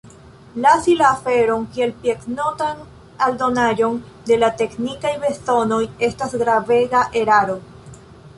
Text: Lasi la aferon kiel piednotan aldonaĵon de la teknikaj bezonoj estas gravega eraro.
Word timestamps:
Lasi 0.61 0.93
la 1.01 1.09
aferon 1.17 1.67
kiel 1.75 1.93
piednotan 2.05 2.81
aldonaĵon 3.27 4.01
de 4.31 4.39
la 4.45 4.51
teknikaj 4.63 5.13
bezonoj 5.27 5.83
estas 6.11 6.35
gravega 6.45 7.05
eraro. 7.25 7.61